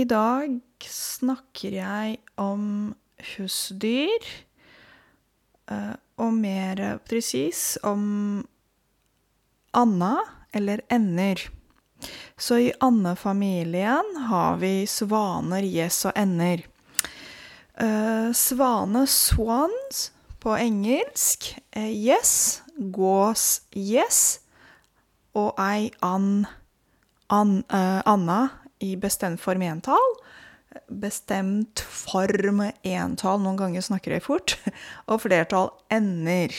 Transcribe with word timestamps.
I 0.00 0.04
dag 0.08 0.52
snakker 0.86 1.74
jeg 1.76 2.20
om 2.40 2.92
husdyr, 3.34 4.28
eh, 5.68 5.96
og 6.16 6.36
mer 6.38 6.80
presis 7.04 7.74
om 7.84 8.04
anda, 9.76 10.14
eller 10.56 10.80
ender. 10.88 11.42
Så 12.40 12.60
i 12.62 12.70
andefamilien 12.80 14.14
har 14.30 14.56
vi 14.62 14.86
svaner, 14.88 15.66
gjess 15.68 16.06
og 16.08 16.16
ender. 16.16 16.64
Uh, 17.80 18.32
svane, 18.36 19.04
swans, 19.08 20.06
på 20.40 20.54
engelsk. 20.56 21.50
Gjess, 21.76 22.62
gås, 22.92 23.46
gjess. 23.76 24.40
Og 25.36 25.52
ei 25.60 25.90
and, 26.04 26.48
an, 27.28 27.60
uh, 27.68 28.00
anna, 28.08 28.40
i 28.80 28.96
bestemt 29.00 29.40
form 29.40 29.62
entall. 29.66 30.14
Bestemt 30.88 31.82
form 31.82 32.62
entall, 32.86 33.40
noen 33.42 33.58
ganger 33.58 33.84
snakker 33.84 34.16
jeg 34.16 34.26
fort. 34.26 34.56
Og 35.10 35.24
flertall 35.24 35.72
ender. 35.92 36.54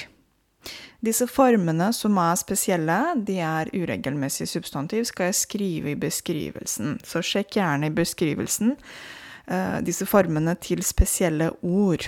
Disse 1.01 1.25
formene 1.25 1.87
som 1.97 2.19
er 2.21 2.37
spesielle, 2.37 2.99
de 3.25 3.39
er 3.41 3.71
uregelmessig 3.73 4.45
substantiv, 4.51 5.07
skal 5.09 5.31
jeg 5.31 5.39
skrive 5.39 5.95
i 5.95 5.99
beskrivelsen. 5.99 6.99
Så 7.07 7.23
sjekk 7.25 7.57
gjerne 7.57 7.89
i 7.89 7.95
beskrivelsen 7.95 8.75
uh, 8.75 9.79
disse 9.81 10.05
formene 10.05 10.53
til 10.61 10.83
spesielle 10.85 11.49
ord. 11.65 12.05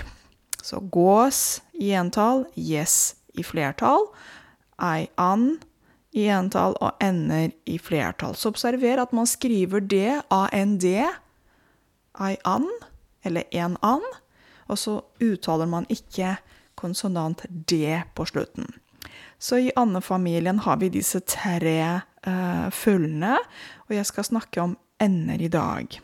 Så 0.62 0.78
gås 0.94 1.60
i 1.74 1.90
entall, 1.98 2.46
yes 2.54 3.16
i 3.34 3.42
flertall, 3.42 4.06
ei 4.78 5.08
and 5.18 5.64
i 6.14 6.28
entall 6.30 6.76
og 6.78 7.02
ender 7.02 7.50
i 7.66 7.78
flertall. 7.82 8.36
Så 8.38 8.52
observer 8.54 9.02
at 9.02 9.14
man 9.16 9.26
skriver 9.26 9.82
det, 9.82 10.22
AND, 10.30 10.84
ei 10.84 12.36
an, 12.46 12.68
eller 13.26 13.48
en 13.50 13.76
an, 13.82 14.04
og 14.70 14.78
så 14.78 15.00
uttaler 15.22 15.68
man 15.68 15.88
ikke 15.92 16.36
konsonant 16.78 17.44
D 17.50 17.98
på 18.14 18.26
slutten. 18.30 18.70
Så 19.38 19.58
i 19.60 19.72
andefamilien 19.76 20.62
har 20.64 20.78
vi 20.80 20.92
disse 20.94 21.20
tre 21.28 21.78
uh, 22.26 22.68
fuglene, 22.72 23.36
og 23.88 23.96
jeg 23.96 24.06
skal 24.08 24.28
snakke 24.30 24.62
om 24.62 24.76
ender 25.02 25.42
i 25.42 25.50
dag. 25.52 25.98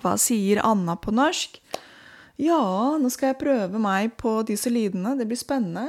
Hva 0.00 0.16
sier 0.20 0.62
Anna 0.64 0.96
på 0.98 1.12
norsk? 1.14 1.60
Ja, 2.40 2.96
nå 3.00 3.08
skal 3.12 3.32
jeg 3.32 3.40
prøve 3.40 3.80
meg 3.80 4.16
på 4.20 4.40
disse 4.48 4.72
lydene, 4.72 5.14
det 5.16 5.28
blir 5.28 5.40
spennende. 5.40 5.86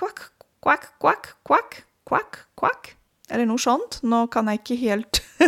Kvakk, 0.00 0.28
kvakk, 0.64 0.86
kvakk, 1.02 1.28
kvakk, 1.44 1.82
kvakk, 2.08 2.44
kvakk. 2.60 2.94
Eller 3.32 3.48
noe 3.48 3.60
sånt. 3.60 4.02
Nå 4.04 4.26
kan 4.32 4.50
jeg 4.50 4.60
ikke 4.60 4.76
helt 4.82 5.20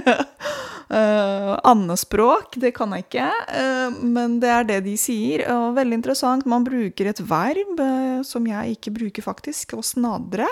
uh, 0.88 1.52
andespråk, 1.66 2.56
det 2.62 2.72
kan 2.76 2.94
jeg 2.96 3.06
ikke. 3.06 3.28
Uh, 3.52 3.98
men 4.16 4.38
det 4.42 4.52
er 4.52 4.68
det 4.68 4.80
de 4.86 4.96
sier. 5.00 5.44
Og 5.52 5.76
veldig 5.76 6.00
interessant, 6.00 6.48
man 6.48 6.64
bruker 6.66 7.10
et 7.10 7.20
verb 7.28 7.82
uh, 7.82 8.20
som 8.26 8.48
jeg 8.48 8.78
ikke 8.78 8.94
bruker, 8.96 9.26
faktisk, 9.26 9.76
å 9.76 9.84
snadre. 9.84 10.48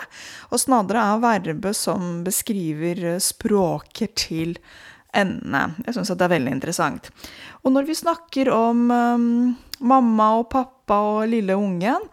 Og 0.53 0.61
snadre 0.61 1.01
er 1.15 1.25
verbet 1.25 1.81
som 1.81 2.21
beskriver 2.27 3.17
språket 3.25 4.19
til 4.27 4.59
endene. 5.15 5.69
Jeg 5.87 5.97
syns 5.97 6.13
det 6.13 6.27
er 6.27 6.37
veldig 6.37 6.57
interessant. 6.57 7.11
Og 7.65 7.73
når 7.73 7.89
vi 7.89 7.97
snakker 7.97 8.51
om 8.53 8.89
um, 8.91 9.29
mamma 9.81 10.33
og 10.41 10.49
pappa 10.53 10.99
og 11.15 11.29
lille 11.31 11.57
ungen, 11.57 12.09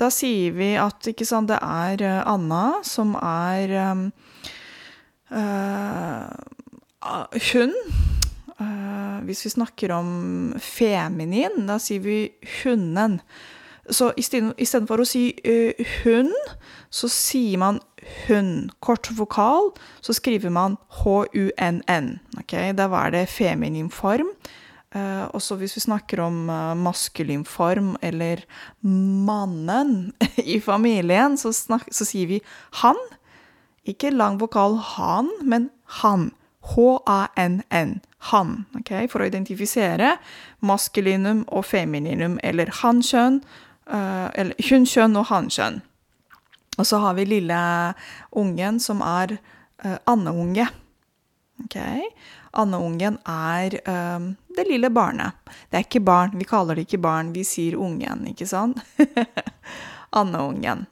da 0.00 0.10
sier 0.10 0.54
vi 0.56 0.74
at 0.80 1.06
sant, 1.22 1.48
det 1.50 1.60
er 1.62 2.24
Anna 2.26 2.80
som 2.86 3.14
er 3.20 3.74
uh, 5.30 6.30
hun. 7.52 7.74
Uh, 8.54 9.18
hvis 9.26 9.44
vi 9.44 9.50
snakker 9.50 9.92
om 9.94 10.54
feminin, 10.58 11.66
da 11.68 11.78
sier 11.82 12.02
vi 12.04 12.18
hunden. 12.62 13.20
Så 13.90 14.12
istedenfor 14.16 15.02
å 15.02 15.08
si 15.08 15.28
uh, 15.44 15.94
hun, 16.02 16.30
så 16.90 17.10
sier 17.10 17.60
man 17.60 17.80
hun. 18.26 18.70
Kort 18.84 19.10
vokal, 19.18 19.72
så 20.04 20.14
skriver 20.16 20.52
man 20.54 20.78
h-u-n-n. 21.02 22.12
Okay? 22.44 22.72
Da 22.76 22.88
var 22.92 23.14
det 23.14 23.28
feminin 23.32 23.90
form. 23.92 24.34
Uh, 24.94 25.26
og 25.34 25.42
så 25.42 25.56
hvis 25.58 25.74
vi 25.74 25.82
snakker 25.88 26.20
om 26.22 26.46
uh, 26.46 26.76
maskulin 26.78 27.42
form, 27.48 27.96
eller 28.02 28.44
mannen 28.80 30.12
i 30.54 30.60
familien, 30.62 31.34
så, 31.40 31.50
snak, 31.52 31.88
så 31.90 32.06
sier 32.06 32.30
vi 32.30 32.40
han. 32.82 32.98
Ikke 33.90 34.14
lang 34.14 34.38
vokal 34.40 34.78
han, 34.94 35.30
men 35.42 35.68
han. 36.00 36.30
H-a-n-n. 36.74 37.98
Han. 38.30 38.52
Okay? 38.80 39.08
For 39.12 39.20
å 39.20 39.26
identifisere 39.28 40.14
maskulinum 40.64 41.42
og 41.52 41.66
femininum, 41.68 42.38
eller 42.46 42.70
hankjønn, 42.80 43.42
uh, 43.90 44.30
eller 44.30 44.54
hunkjønn 44.70 45.18
og 45.20 45.28
hankjønn. 45.32 45.82
Og 46.78 46.86
så 46.88 47.02
har 47.02 47.18
vi 47.18 47.26
lille 47.28 47.58
ungen 48.34 48.80
som 48.82 49.02
er 49.04 49.36
uh, 49.84 49.98
andeunge. 50.10 50.70
Okay? 51.66 52.06
Andeungen 52.54 53.18
er 53.28 53.76
um, 53.88 54.34
det 54.56 54.66
lille 54.68 54.90
barnet. 54.94 55.34
Det 55.70 55.78
er 55.78 55.86
ikke 55.86 56.04
barn, 56.04 56.34
vi 56.38 56.46
kaller 56.48 56.78
det 56.78 56.86
ikke 56.86 57.02
barn, 57.02 57.32
vi 57.34 57.44
sier 57.46 57.76
ungen, 57.80 58.26
ikke 58.30 58.46
sant? 58.48 58.80
Andeungen. 60.20 60.86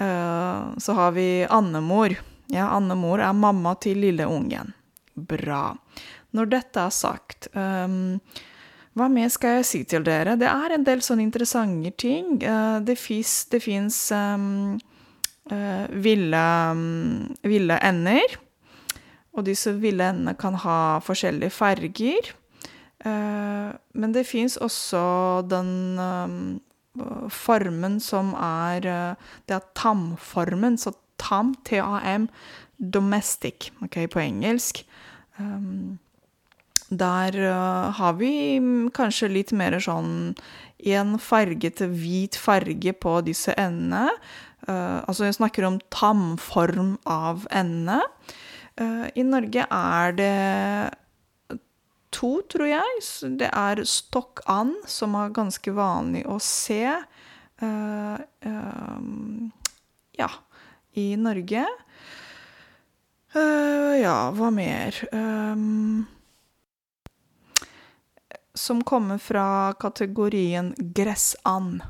Uh, 0.00 0.76
så 0.78 0.94
har 0.96 1.14
vi 1.16 1.46
andemor. 1.50 2.14
Ja, 2.50 2.70
andemor 2.76 3.22
er 3.22 3.32
mamma 3.36 3.74
til 3.82 4.00
lille 4.02 4.26
ungen. 4.26 4.72
Bra. 5.14 5.74
Når 6.30 6.50
dette 6.50 6.86
er 6.86 6.94
sagt, 6.94 7.50
um, 7.54 8.20
hva 8.98 9.08
mer 9.10 9.30
skal 9.30 9.58
jeg 9.58 9.66
si 9.68 9.80
til 9.88 10.06
dere? 10.06 10.36
Det 10.38 10.48
er 10.50 10.74
en 10.74 10.86
del 10.86 11.02
sånne 11.04 11.26
interessante 11.26 11.92
ting. 11.98 12.38
Uh, 12.42 12.78
det 12.82 12.98
fins 12.98 13.98
um, 14.14 14.78
uh, 15.50 15.86
ville, 15.90 16.44
um, 16.70 17.34
ville 17.42 17.78
ender. 17.86 18.38
Og 19.36 19.46
disse 19.46 19.72
ville 19.78 20.08
endene 20.10 20.34
kan 20.38 20.56
ha 20.64 20.98
forskjellige 21.04 21.54
farger. 21.54 22.32
Uh, 23.04 23.70
men 23.96 24.12
det 24.12 24.26
fins 24.28 24.58
også 24.60 25.02
den 25.48 25.70
um, 25.98 26.60
formen 27.32 28.00
som 28.02 28.34
er 28.34 28.80
Det 29.46 29.54
er 29.54 29.70
tamformen. 29.74 30.78
Så 30.78 30.92
tam, 31.18 31.54
T-A-M, 31.64 32.28
domestic, 32.78 33.70
ok, 33.82 34.08
på 34.10 34.20
engelsk. 34.20 34.84
Der 36.90 37.36
har 37.92 38.12
vi 38.18 38.58
kanskje 38.96 39.28
litt 39.28 39.52
mer 39.52 39.76
sånn 39.78 40.34
en 40.90 41.18
fargete 41.20 41.86
hvit 41.92 42.36
farge 42.40 42.92
på 42.92 43.20
disse 43.26 43.54
endene. 43.60 44.08
Altså 44.66 45.28
jeg 45.28 45.36
snakker 45.38 45.68
om 45.68 45.78
tamform 45.92 46.96
av 47.06 47.46
endene. 47.52 48.00
Uh, 48.78 49.08
I 49.14 49.24
Norge 49.26 49.64
er 49.66 50.12
det 50.18 51.60
to, 52.14 52.30
tror 52.50 52.68
jeg. 52.68 53.02
Det 53.40 53.48
er 53.50 53.82
stokk-and, 53.86 54.76
som 54.90 55.16
er 55.18 55.34
ganske 55.36 55.74
vanlig 55.74 56.24
å 56.28 56.38
se. 56.42 56.84
ja, 60.20 60.30
i 60.96 61.04
Norge. 61.20 61.66
ja, 64.00 64.16
hva 64.34 64.48
mer? 64.50 64.96
Som 68.54 68.82
kommer 68.84 69.20
fra 69.22 69.72
kategorien 69.80 70.72
gressand, 70.96 71.84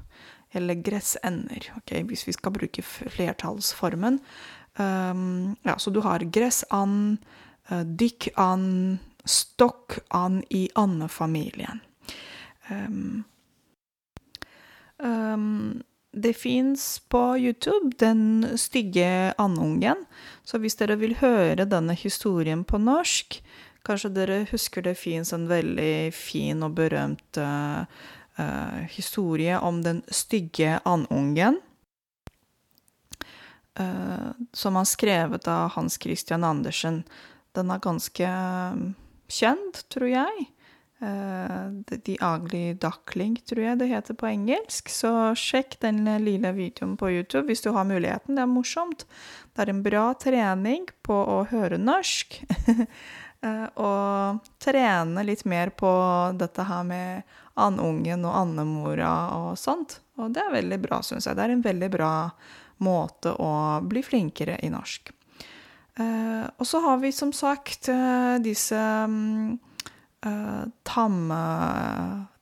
eller 0.52 0.74
gressender, 0.74 1.70
okay, 1.78 2.02
hvis 2.02 2.26
vi 2.26 2.34
skal 2.34 2.52
bruke 2.58 2.82
flertallsformen. 2.82 4.18
Um, 4.80 5.56
ja, 5.66 5.76
så 5.78 5.92
du 5.92 6.00
har 6.00 6.24
gressand, 6.32 7.18
uh, 7.68 7.84
dykkand, 7.84 8.98
stokkand 9.24 10.44
i 10.48 10.68
andefamilien. 10.74 11.82
Um, 12.71 13.24
um, 15.03 15.82
det 16.12 16.32
fins 16.34 17.03
på 17.09 17.38
YouTube 17.38 17.91
Den 17.98 18.47
stygge 18.59 19.34
andungen, 19.38 20.06
så 20.44 20.59
hvis 20.59 20.78
dere 20.80 20.97
vil 20.98 21.18
høre 21.21 21.68
denne 21.68 21.94
historien 21.94 22.65
på 22.65 22.80
norsk, 22.83 23.42
Kanskje 23.86 24.10
dere 24.12 24.42
husker 24.50 24.84
det 24.84 24.98
fins 25.00 25.33
en 25.33 25.47
veldig 25.48 26.12
fin 26.12 26.60
og 26.66 26.74
berømt 26.76 27.41
uh, 27.41 27.86
uh, 28.36 28.80
historie 28.92 29.56
om 29.56 29.80
den 29.84 30.03
stygge 30.12 30.78
andungen. 30.84 31.60
Uh, 33.78 34.33
som 34.53 34.77
er 34.77 34.89
skrevet 34.89 35.47
av 35.49 35.77
Hans 35.77 35.99
Christian 36.03 36.45
Andersen. 36.45 37.05
Den 37.57 37.71
er 37.71 37.83
ganske 37.83 38.31
kjent, 39.31 39.84
tror 39.93 40.11
jeg. 40.11 40.49
The 41.01 42.17
Ugly 42.21 42.75
Duckling, 42.77 43.39
tror 43.49 43.63
jeg 43.65 43.78
det 43.81 43.89
heter 43.89 44.17
på 44.21 44.28
engelsk. 44.28 44.91
Så 44.93 45.33
sjekk 45.39 45.78
den 45.81 46.03
lille 46.21 46.53
videoen 46.53 46.99
på 47.01 47.09
YouTube 47.09 47.49
hvis 47.49 47.65
du 47.65 47.71
har 47.72 47.89
muligheten. 47.89 48.37
Det 48.37 48.45
er 48.45 48.51
morsomt. 48.51 49.07
Det 49.55 49.65
er 49.65 49.72
en 49.72 49.83
bra 49.83 50.11
trening 50.21 50.84
på 51.07 51.17
å 51.17 51.41
høre 51.51 51.81
norsk. 51.81 52.43
og 53.81 54.51
trene 54.61 55.25
litt 55.25 55.47
mer 55.49 55.72
på 55.72 55.91
dette 56.37 56.69
her 56.69 56.84
med 56.84 57.39
andungen 57.61 58.25
og 58.28 58.37
andemora 58.37 59.13
og 59.39 59.59
sånt. 59.59 60.01
Og 60.21 60.34
det 60.34 60.45
er 60.45 60.57
veldig 60.59 60.81
bra, 60.84 61.01
syns 61.05 61.27
jeg. 61.27 61.37
Det 61.37 61.47
er 61.47 61.55
en 61.55 61.65
veldig 61.65 61.91
bra 61.93 62.13
måte 62.84 63.34
å 63.36 63.80
bli 63.86 64.03
flinkere 64.04 64.59
i 64.65 64.71
norsk. 64.72 65.12
Uh, 66.00 66.47
og 66.56 66.66
så 66.66 66.80
har 66.80 67.00
vi 67.03 67.10
som 67.12 67.32
sagt 67.34 67.91
uh, 67.92 68.38
disse 68.41 68.78
um, 68.78 69.59
uh, 70.24 70.65
tam, 70.86 71.16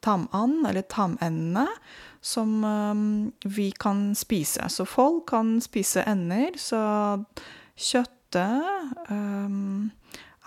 tamand, 0.05 0.67
eller 0.69 0.85
tamendene, 0.87 1.67
som 2.21 2.65
um, 2.65 3.33
vi 3.45 3.71
kan 3.71 4.13
spise. 4.19 4.69
Så 4.69 4.87
folk 4.87 5.27
kan 5.33 5.57
spise 5.65 6.05
ender, 6.07 6.59
så 6.59 6.83
kjøttet 7.79 8.67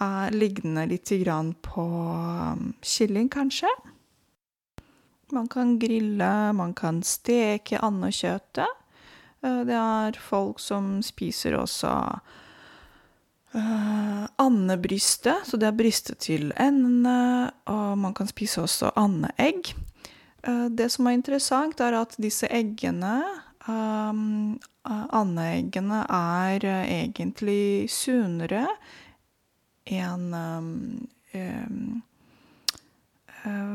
er 0.01 0.35
liggende 0.35 0.83
lite 0.89 1.17
grann 1.21 1.53
på 1.63 1.85
kylling, 2.83 3.29
kanskje. 3.31 3.69
Man 5.31 5.47
kan 5.47 5.77
grille, 5.79 6.51
man 6.53 6.73
kan 6.75 6.99
steke 7.07 7.79
andekjøttet. 7.79 8.80
Det 9.41 9.73
er 9.73 10.17
folk 10.21 10.59
som 10.61 10.99
spiser 11.05 11.55
også 11.57 11.91
Uh, 13.51 14.25
andebrystet, 14.39 15.43
så 15.43 15.57
det 15.59 15.67
er 15.67 15.75
brystet 15.75 16.21
til 16.23 16.53
endene, 16.55 17.51
og 17.67 17.97
man 17.99 18.13
kan 18.15 18.29
spise 18.29 18.61
også 18.63 18.93
andeegg. 18.95 19.73
Uh, 20.47 20.69
det 20.71 20.87
som 20.93 21.09
er 21.09 21.17
interessant, 21.17 21.81
er 21.83 21.97
at 21.99 22.15
disse 22.15 22.47
eggene, 22.47 23.17
um, 23.67 24.55
andeeggene, 24.87 25.99
er 26.07 26.63
egentlig 26.63 27.91
sunnere 27.91 28.69
enn 29.83 30.31
um, 30.31 30.71
um, 31.35 31.99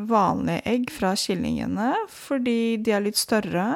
vanlige 0.08 0.64
egg 0.72 0.88
fra 0.94 1.12
kyllingene, 1.20 1.92
fordi 2.08 2.78
de 2.80 2.96
er 2.96 3.04
litt 3.04 3.20
større. 3.20 3.74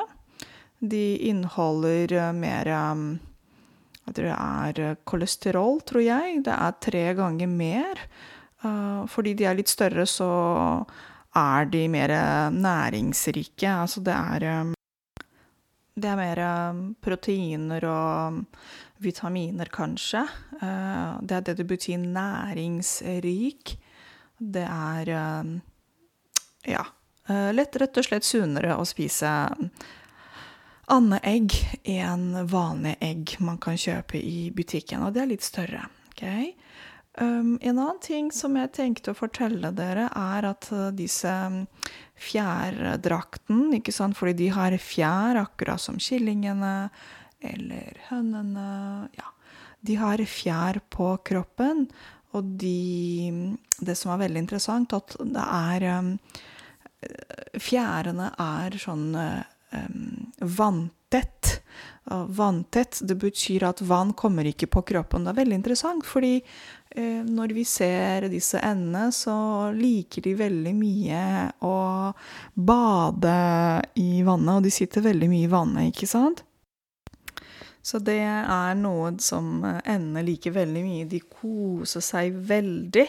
De 0.80 1.04
inneholder 1.28 2.32
mer 2.32 2.68
um, 2.92 3.10
jeg 4.10 4.16
tror 4.16 4.26
det 4.26 4.34
er 4.34 4.82
eh, 4.82 4.98
kolesterol, 5.06 5.80
tror 5.86 6.02
jeg. 6.02 6.42
Det 6.46 6.54
er 6.54 6.78
tre 6.82 7.04
ganger 7.14 7.50
mer. 7.50 8.04
Fordi 8.60 9.32
de 9.38 9.46
er 9.48 9.54
litt 9.56 9.70
større, 9.72 10.04
så 10.04 10.26
er 11.38 11.68
de 11.72 11.86
mer 11.88 12.12
næringsrike. 12.52 13.70
Altså 13.70 14.02
det 14.04 14.12
er 14.12 14.74
Det 15.94 16.08
er 16.08 16.16
mer 16.16 16.40
proteiner 17.00 17.84
og 17.88 18.44
vitaminer, 18.98 19.70
kanskje. 19.72 20.26
Det 20.60 21.36
er 21.36 21.40
det 21.40 21.56
det 21.56 21.66
betyr 21.66 21.96
næringsrik. 21.96 23.78
Det 24.36 24.66
er 24.66 25.06
ja. 26.66 26.84
Lett, 27.28 27.76
rett 27.76 27.96
og 27.96 28.04
slett 28.04 28.24
sunnere 28.24 28.76
å 28.76 28.84
spise 28.84 29.48
andeegg 30.90 31.54
en 31.88 32.46
vanlig 32.50 32.96
egg 33.04 33.36
man 33.44 33.58
kan 33.62 33.78
kjøpe 33.78 34.18
i 34.18 34.50
butikken, 34.54 35.04
og 35.06 35.14
det 35.14 35.22
er 35.24 35.30
litt 35.30 35.46
større. 35.46 35.86
Okay? 36.12 36.52
Um, 37.18 37.56
en 37.60 37.78
annen 37.78 37.98
ting 38.02 38.30
som 38.34 38.54
jeg 38.58 38.72
tenkte 38.76 39.12
å 39.12 39.18
fortelle 39.18 39.72
dere, 39.74 40.06
er 40.14 40.46
at 40.50 40.68
uh, 40.74 40.90
disse 40.94 41.30
um, 41.30 41.64
fjærdrakten, 42.20 43.70
ikke 43.80 43.94
sant, 43.94 44.18
fordi 44.18 44.36
de 44.44 44.52
har 44.54 44.76
fjær, 44.78 45.40
akkurat 45.40 45.82
som 45.82 45.98
kyllingene 46.00 46.90
eller 47.40 47.98
hønene, 48.10 48.70
ja, 49.16 49.28
de 49.80 49.96
har 49.98 50.22
fjær 50.28 50.82
på 50.92 51.14
kroppen, 51.26 51.86
og 52.36 52.56
de 52.62 53.56
Det 53.80 53.96
som 53.96 54.12
er 54.12 54.20
veldig 54.20 54.38
interessant, 54.44 54.92
at 54.92 55.16
det 55.18 55.42
er 55.42 55.86
um, 55.98 56.12
Fjærene 57.58 58.26
er 58.38 58.76
sånn 58.78 59.16
uh, 59.16 59.40
um, 59.72 60.32
vanntett. 60.40 61.56
Vanntett, 62.10 62.98
det 63.06 63.14
betyr 63.14 63.64
at 63.68 63.80
vann 63.86 64.12
kommer 64.18 64.46
ikke 64.48 64.66
på 64.66 64.82
kroppen. 64.82 65.24
Det 65.24 65.30
er 65.30 65.38
veldig 65.42 65.58
interessant, 65.60 66.06
fordi 66.06 66.40
eh, 66.40 67.20
når 67.22 67.54
vi 67.54 67.64
ser 67.68 68.26
disse 68.32 68.58
endene, 68.66 69.12
så 69.14 69.70
liker 69.76 70.24
de 70.24 70.34
veldig 70.40 70.72
mye 70.74 71.22
å 71.62 71.76
bade 72.54 73.36
i 74.02 74.24
vannet, 74.26 74.56
og 74.56 74.66
de 74.66 74.74
sitter 74.74 75.06
veldig 75.06 75.30
mye 75.30 75.46
i 75.46 75.52
vannet, 75.52 75.92
ikke 75.92 76.10
sant? 76.10 76.42
Så 77.82 78.00
det 78.04 78.20
er 78.26 78.74
noe 78.76 79.14
som 79.22 79.62
endene 79.64 80.24
liker 80.26 80.52
veldig 80.52 80.82
mye. 80.84 81.06
De 81.08 81.22
koser 81.24 82.04
seg 82.04 82.34
veldig 82.50 83.06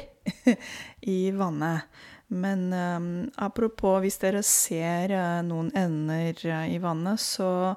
i 1.15 1.19
vannet. 1.35 1.89
Men 2.31 2.73
um, 2.73 3.29
apropos, 3.35 3.99
hvis 3.99 4.15
dere 4.21 4.39
ser 4.47 5.11
uh, 5.11 5.41
noen 5.43 5.71
ender 5.75 6.31
uh, 6.47 6.63
i 6.71 6.79
vannet, 6.79 7.19
så 7.19 7.75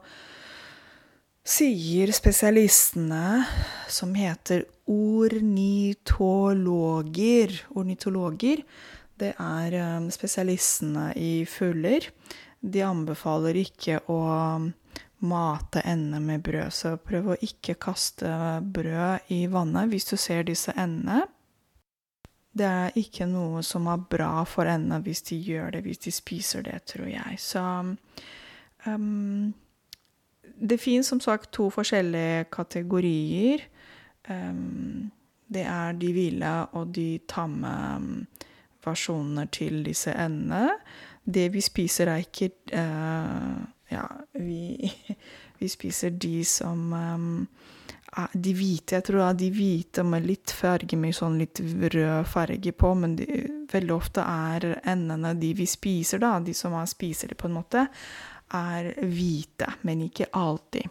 sier 1.45 2.13
spesialistene, 2.15 3.45
som 3.91 4.15
heter 4.15 4.65
ornitologer 4.89 6.07
Ornitologer, 7.75 8.63
det 9.19 9.35
er 9.43 9.75
um, 9.99 10.11
spesialistene 10.15 11.13
i 11.19 11.45
fugler. 11.51 12.07
De 12.63 12.83
anbefaler 12.87 13.55
ikke 13.59 14.01
å 14.07 14.21
mate 15.25 15.81
endene 15.83 16.21
med 16.23 16.43
brød, 16.47 16.71
så 16.75 16.97
prøv 17.01 17.33
å 17.33 17.37
ikke 17.43 17.75
kaste 17.81 18.61
brød 18.63 19.19
i 19.35 19.47
vannet 19.51 19.91
hvis 19.91 20.07
du 20.11 20.17
ser 20.21 20.47
disse 20.47 20.73
endene. 20.79 21.27
Det 22.55 22.67
er 22.67 22.95
ikke 22.99 23.27
noe 23.27 23.63
som 23.67 23.89
er 23.91 24.03
bra 24.11 24.45
for 24.47 24.71
henne 24.71 25.01
hvis 25.03 25.25
de 25.31 25.41
gjør 25.43 25.75
det, 25.75 25.83
hvis 25.87 26.05
de 26.07 26.13
spiser 26.15 26.63
det, 26.67 26.79
tror 26.87 27.09
jeg. 27.11 27.39
Så 27.43 27.63
um, 28.87 29.55
Det 30.55 30.79
fins 30.81 31.11
som 31.11 31.21
sagt 31.21 31.51
to 31.53 31.71
forskjellige 31.71 32.45
kategorier. 32.55 33.67
Um, 34.31 35.11
det 35.51 35.67
er 35.67 35.93
de 35.99 36.13
ville 36.13 36.53
og 36.73 36.95
de 36.95 37.19
tamme 37.29 37.75
versjonene 38.85 39.47
til 39.53 39.83
disse 39.85 40.15
endene. 40.15 40.79
Det 41.25 41.49
vi 41.53 41.61
spiser, 41.61 42.09
er 42.13 42.23
ikke 42.23 42.51
uh, 42.73 43.65
Ja, 43.91 44.07
vi, 44.33 44.91
vi, 45.59 45.69
spiser 45.71 46.11
de 46.11 46.45
som 46.49 46.93
um, 46.93 47.47
de 48.33 48.53
hvite, 48.55 48.95
jeg 48.95 49.05
tror 49.09 49.35
de 49.35 49.49
hvite 49.51 50.05
med 50.07 50.27
litt 50.27 50.53
farge, 50.55 50.97
med 50.97 51.17
sånn 51.17 51.39
litt 51.41 51.61
rød 51.61 52.29
farge 52.31 52.73
på, 52.73 52.93
men 52.99 53.17
de, 53.19 53.27
veldig 53.73 53.95
ofte 53.95 54.23
er 54.23 54.79
endene 54.87 55.35
de 55.41 55.51
vi 55.59 55.67
spiser, 55.67 56.23
da, 56.23 56.37
de 56.41 56.55
som 56.55 56.77
er 56.79 56.91
spiselige 56.91 57.41
på 57.41 57.51
en 57.51 57.59
måte, 57.59 57.89
er 58.55 58.93
hvite, 59.03 59.73
men 59.83 60.05
ikke 60.07 60.31
alltid. 60.37 60.87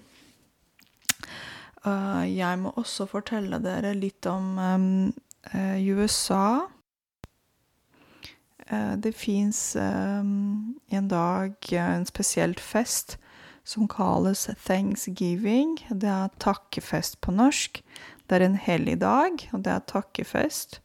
Uh, 1.84 2.24
jeg 2.28 2.60
må 2.62 2.72
også 2.80 3.08
fortelle 3.12 3.60
dere 3.64 3.92
litt 3.96 4.28
om 4.32 4.54
um, 4.58 4.86
uh, 5.52 5.80
USA. 5.92 6.64
Uh, 8.70 8.96
det 9.04 9.12
fins 9.20 9.76
um, 9.76 10.76
en 10.92 11.10
dag, 11.12 11.58
en 11.76 12.08
spesielt 12.08 12.64
fest, 12.64 13.18
som 13.64 13.88
kalles 13.88 14.48
thanksgiving. 14.66 15.78
Det 15.90 16.10
er 16.10 16.34
takkefest 16.44 17.20
på 17.22 17.32
norsk. 17.36 17.84
Det 18.28 18.38
er 18.38 18.46
en 18.46 18.60
hellig 18.60 19.00
dag, 19.02 19.50
og 19.54 19.64
det 19.66 19.74
er 19.74 19.86
takkefest. 19.88 20.80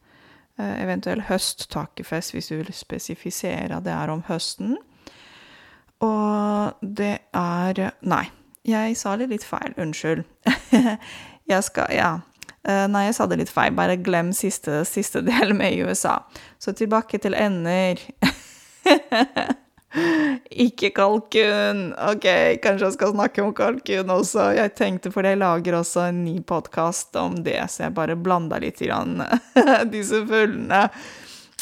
Eventuell 0.59 0.83
eventuelt 0.83 1.27
høsttakkefest, 1.29 2.33
hvis 2.35 2.49
du 2.51 2.57
vil 2.59 2.73
spesifisere 2.75 3.79
det 3.83 3.93
er 3.95 4.11
om 4.11 4.25
høsten. 4.27 4.75
Og 6.03 6.73
det 6.81 7.17
er 7.35 7.91
Nei, 8.01 8.25
jeg 8.67 8.97
sa 8.99 9.15
det 9.19 9.29
litt 9.31 9.45
feil. 9.47 9.71
Unnskyld. 9.79 10.25
jeg 11.51 11.63
skal 11.63 11.95
Ja. 11.95 12.17
Eh, 12.67 12.87
nei, 12.91 13.05
jeg 13.07 13.15
sa 13.15 13.25
det 13.31 13.39
litt 13.39 13.51
feil. 13.51 13.71
Bare 13.75 13.95
glem 14.03 14.33
siste, 14.35 14.83
siste 14.85 15.23
del 15.23 15.55
med 15.55 15.79
USA. 15.79 16.19
Så 16.59 16.75
tilbake 16.75 17.17
til 17.23 17.37
ender. 17.39 18.03
Ikke 20.49 20.91
kalkun! 20.93 21.81
Ok, 21.97 22.27
kanskje 22.61 22.85
jeg 22.85 22.95
skal 22.95 23.13
snakke 23.15 23.41
om 23.41 23.53
kalkun 23.57 24.11
også. 24.13 24.51
Jeg 24.57 24.75
tenkte, 24.77 25.11
for 25.13 25.25
jeg 25.25 25.39
lager 25.41 25.79
også 25.79 26.05
en 26.09 26.21
ny 26.27 26.37
podkast 26.45 27.17
om 27.19 27.39
det, 27.45 27.57
så 27.73 27.87
jeg 27.87 27.95
bare 27.97 28.17
blanda 28.19 28.59
litt 28.61 28.81
grann 28.83 29.17
disse 29.93 30.21
fuglene. 30.29 30.85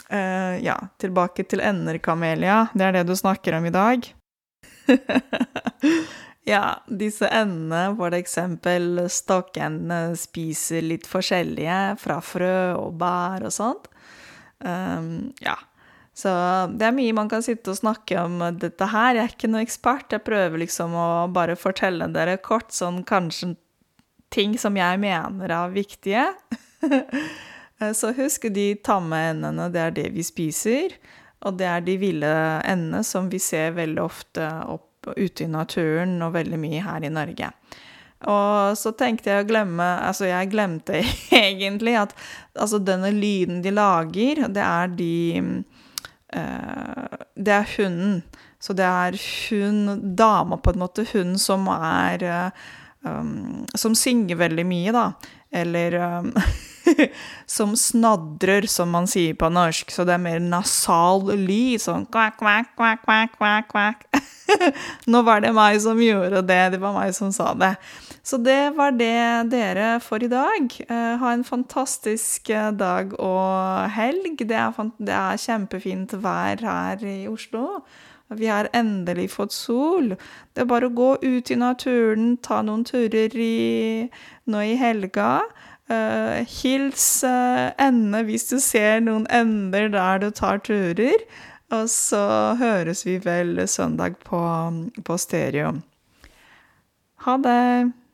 Uh, 0.08 0.56
ja, 0.64 0.78
tilbake 1.00 1.44
til 1.48 1.64
ender, 1.64 2.00
Kamelia. 2.04 2.68
Det 2.76 2.88
er 2.88 3.00
det 3.00 3.08
du 3.10 3.16
snakker 3.18 3.58
om 3.58 3.68
i 3.68 3.74
dag? 3.76 4.08
ja, 6.54 6.64
disse 6.88 7.28
endene, 7.32 7.90
for 8.00 8.16
eksempel 8.16 9.06
stokkendene, 9.12 10.16
spiser 10.20 10.84
litt 10.84 11.08
forskjellige 11.08 11.80
fra 12.04 12.20
frø 12.24 12.60
og 12.76 12.96
bær 13.00 13.48
og 13.48 13.56
sånt. 13.56 13.92
Um, 14.64 15.34
ja. 15.44 15.56
Så 16.18 16.32
det 16.74 16.88
er 16.88 16.96
mye 16.98 17.14
man 17.14 17.30
kan 17.30 17.44
sitte 17.46 17.70
og 17.70 17.78
snakke 17.78 18.18
om 18.24 18.40
dette 18.58 18.88
her. 18.90 19.14
Jeg 19.14 19.24
er 19.24 19.36
ikke 19.36 19.50
noen 19.52 19.68
ekspert. 19.68 20.16
Jeg 20.16 20.26
prøver 20.26 20.64
liksom 20.64 20.96
å 20.98 21.10
bare 21.30 21.58
fortelle 21.60 22.08
dere 22.10 22.40
kort 22.42 22.74
sånn 22.74 23.04
kanskje 23.06 23.54
ting 24.34 24.58
som 24.60 24.78
jeg 24.80 24.98
mener 25.04 25.54
er 25.54 25.76
viktige. 25.76 26.26
Så 28.00 28.10
husk 28.18 28.48
de 28.50 28.72
tamme 28.82 29.20
endene, 29.30 29.70
det 29.70 29.84
er 29.84 29.94
det 29.94 30.08
vi 30.16 30.26
spiser. 30.26 30.98
Og 31.46 31.60
det 31.60 31.70
er 31.70 31.86
de 31.86 32.00
ville 32.02 32.34
endene 32.66 33.04
som 33.06 33.30
vi 33.30 33.38
ser 33.38 33.78
veldig 33.78 34.02
ofte 34.02 34.48
opp 34.66 35.12
ute 35.14 35.46
i 35.46 35.52
naturen, 35.52 36.18
og 36.26 36.34
veldig 36.34 36.58
mye 36.60 36.82
her 36.84 37.06
i 37.06 37.14
Norge. 37.14 37.52
Og 38.26 38.74
så 38.80 38.92
tenkte 38.98 39.30
jeg 39.30 39.44
å 39.44 39.46
glemme 39.46 39.86
Altså, 40.02 40.26
jeg 40.26 40.50
glemte 40.50 41.04
egentlig 41.38 41.94
at 42.02 42.16
altså 42.58 42.80
denne 42.82 43.12
lyden 43.14 43.62
de 43.62 43.70
lager, 43.78 44.48
det 44.50 44.64
er 44.66 44.96
de 44.98 45.14
Det 46.28 47.54
er 47.54 47.70
hunden. 47.78 48.22
Så 48.60 48.74
det 48.74 48.86
er 48.86 49.18
hun 49.48 50.16
dama, 50.18 50.58
på 50.58 50.74
en 50.74 50.82
måte, 50.82 51.06
hun 51.14 51.38
som 51.40 51.68
er 51.72 52.24
uh, 52.26 52.64
um, 53.06 53.66
Som 53.78 53.96
synger 53.96 54.40
veldig 54.42 54.66
mye, 54.68 54.94
da. 54.96 55.12
Eller 55.54 55.96
um, 56.02 56.32
som 57.58 57.76
snadrer, 57.78 58.68
som 58.68 58.92
man 58.92 59.08
sier 59.08 59.38
på 59.38 59.50
norsk. 59.54 59.92
Så 59.94 60.08
det 60.08 60.18
er 60.18 60.24
mer 60.24 60.42
nasal 60.44 61.30
lyd. 61.32 61.84
Sånn 61.84 62.08
kvakk, 62.10 62.40
kvakk, 62.42 62.74
kvakk, 62.76 63.38
kvakk, 63.38 63.72
kvakk. 63.72 64.08
Nå 65.12 65.24
var 65.28 65.44
det 65.44 65.54
meg 65.56 65.80
som 65.84 66.02
gjorde 66.02 66.42
det. 66.42 66.62
Det 66.76 66.82
var 66.82 66.98
meg 66.98 67.14
som 67.16 67.32
sa 67.36 67.54
det. 67.58 67.76
Så 68.28 68.38
det 68.44 68.76
var 68.76 68.92
det 68.92 69.48
dere 69.54 70.02
for 70.04 70.20
i 70.24 70.28
dag. 70.28 70.74
Uh, 70.90 71.16
ha 71.22 71.32
en 71.32 71.46
fantastisk 71.48 72.50
eh, 72.52 72.74
dag 72.76 73.14
og 73.24 73.88
helg. 73.96 74.42
Det 74.44 74.58
er, 74.58 74.90
det 75.00 75.14
er 75.16 75.40
kjempefint 75.40 76.16
vær 76.20 76.60
her 76.60 77.06
i 77.08 77.22
Oslo. 77.32 77.80
Vi 78.36 78.50
har 78.52 78.68
endelig 78.76 79.30
fått 79.32 79.56
sol. 79.56 80.10
Det 80.52 80.66
er 80.66 80.68
bare 80.68 80.90
å 80.90 80.96
gå 80.98 81.14
ut 81.24 81.52
i 81.54 81.56
naturen, 81.56 82.34
ta 82.44 82.60
noen 82.68 82.84
turer 82.84 83.32
i, 83.40 84.10
nå 84.52 84.64
i 84.74 84.74
helga. 84.76 85.46
Uh, 85.88 86.44
hils 86.52 87.06
uh, 87.24 87.72
ende 87.80 88.26
hvis 88.28 88.50
du 88.50 88.58
ser 88.60 89.00
noen 89.06 89.24
ender 89.32 89.88
der 89.94 90.20
du 90.26 90.28
tar 90.36 90.60
turer. 90.68 91.24
Og 91.72 91.88
så 91.92 92.26
høres 92.60 93.06
vi 93.08 93.16
vel 93.24 93.64
søndag 93.72 94.20
på, 94.28 94.42
på 95.08 95.18
stereo. 95.24 95.78
Ha 97.24 97.38
det! 97.48 98.07